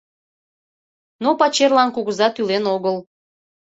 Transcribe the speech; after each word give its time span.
Но 1.23 1.29
пачерлан 1.39 1.89
кугыза 1.95 2.27
тӱлен 2.35 2.63
огыл. 2.75 2.97